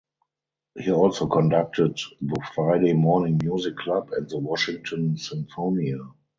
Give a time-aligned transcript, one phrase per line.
[0.79, 6.15] He also conducted the Friday Morning Music Club and the Washington Sinfonia.